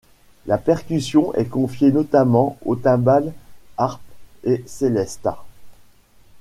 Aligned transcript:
La 0.47 0.57
percussion 0.57 1.31
est 1.35 1.45
confiée 1.45 1.91
notamment 1.91 2.57
aux 2.65 2.75
timbales, 2.75 3.33
harpe 3.77 4.01
et 4.43 4.63
célesta. 4.65 5.43